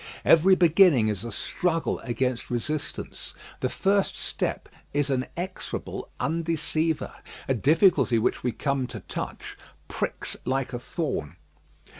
Every 0.25 0.55
beginning 0.55 1.09
is 1.09 1.23
a 1.23 1.31
struggle 1.31 1.99
against 1.99 2.49
resistance. 2.49 3.35
The 3.59 3.69
first 3.69 4.17
step 4.17 4.67
is 4.95 5.11
an 5.11 5.27
exorable 5.37 6.09
undeceiver. 6.19 7.13
A 7.47 7.53
difficulty 7.53 8.17
which 8.17 8.41
we 8.41 8.51
come 8.51 8.87
to 8.87 9.01
touch 9.01 9.55
pricks 9.87 10.37
like 10.43 10.73
a 10.73 10.79
thorn. 10.79 11.35